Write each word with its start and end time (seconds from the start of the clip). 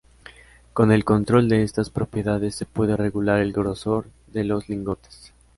Con 0.73 0.91
el 0.91 1.05
control 1.05 1.47
de 1.47 1.61
estas 1.61 1.91
propiedades 1.91 2.55
se 2.55 2.65
puede 2.65 2.97
regular 2.97 3.39
el 3.39 3.53
grosor 3.53 4.09
de 4.33 4.43
los 4.43 4.67
lingotes. 4.67 5.31